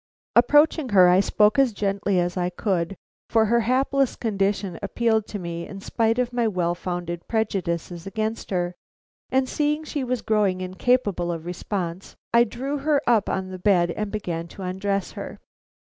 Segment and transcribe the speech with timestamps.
[0.35, 2.95] Approaching her, I spoke as gently as I could,
[3.29, 8.49] for her hapless condition appealed to me in spite of my well founded prejudices against
[8.49, 8.73] her;
[9.29, 13.91] and seeing she was growing incapable of response, I drew her up on the bed
[13.91, 15.39] and began to undress her.